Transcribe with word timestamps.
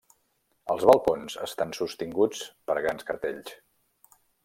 Els 0.75 0.85
balcons 0.91 1.37
estan 1.49 1.75
sostinguts 1.81 2.43
per 2.71 2.79
grans 2.87 3.09
cartells. 3.11 3.57